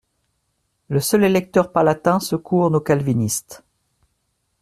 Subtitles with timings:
[0.89, 3.63] Le seul électeur palatin secourt nos calvinistes.